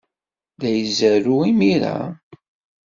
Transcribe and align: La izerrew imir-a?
La 0.63 0.71
izerrew 0.81 1.41
imir-a? 1.51 1.95